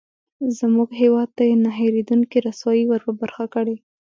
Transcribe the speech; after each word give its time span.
زموږ 0.59 0.89
هېواد 1.01 1.29
ته 1.37 1.43
یې 1.49 1.55
نه 1.63 1.71
هېرېدونکې 1.79 2.37
رسوایي 2.47 2.83
ورپه 2.87 3.11
برخه 3.21 3.45
کړې. 3.53 3.75